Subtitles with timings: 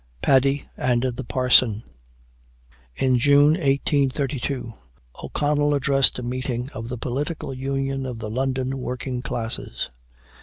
[0.23, 1.83] PADDY AND THE PARSON.
[2.95, 4.73] In June, 1832,
[5.23, 9.91] O'Connell addressed a meeting of the Political Union of the London working classes.